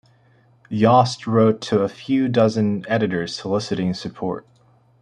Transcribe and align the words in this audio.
Yost 0.69 1.27
wrote 1.27 1.61
to 1.61 1.83
a 1.83 1.87
few 1.87 2.27
dozen 2.27 2.83
editors 2.87 3.35
soliciting 3.35 3.93
support. 3.93 4.47